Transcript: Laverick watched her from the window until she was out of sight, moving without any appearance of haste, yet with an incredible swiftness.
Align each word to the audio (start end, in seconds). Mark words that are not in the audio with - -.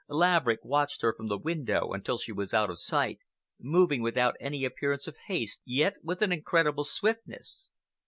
Laverick 0.09 0.61
watched 0.65 1.03
her 1.03 1.13
from 1.13 1.27
the 1.27 1.37
window 1.37 1.91
until 1.91 2.17
she 2.17 2.31
was 2.31 2.55
out 2.55 2.71
of 2.71 2.79
sight, 2.79 3.19
moving 3.59 4.01
without 4.01 4.35
any 4.39 4.65
appearance 4.65 5.05
of 5.05 5.15
haste, 5.27 5.61
yet 5.63 5.97
with 6.01 6.23
an 6.23 6.31
incredible 6.31 6.85
swiftness. 6.85 7.71